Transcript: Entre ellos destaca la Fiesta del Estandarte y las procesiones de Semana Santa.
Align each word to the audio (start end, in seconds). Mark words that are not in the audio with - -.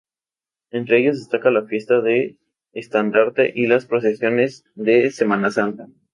Entre 0.71 0.97
ellos 0.97 1.19
destaca 1.19 1.51
la 1.51 1.67
Fiesta 1.67 2.01
del 2.01 2.39
Estandarte 2.73 3.51
y 3.55 3.67
las 3.67 3.85
procesiones 3.85 4.65
de 4.73 5.11
Semana 5.11 5.51
Santa. 5.51 5.89